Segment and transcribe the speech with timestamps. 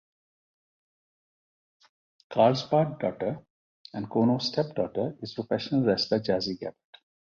[2.33, 3.45] Carlsbad's daughter-
[3.93, 6.75] and Chono's step-daughter- is professional wrestler Jazzy Gabert.